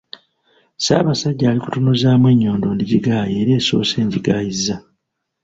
[0.77, 4.75] “Ssaabasajja alikutunuzaamu ennyondo ndigigaaya era esoose nagigaayizza.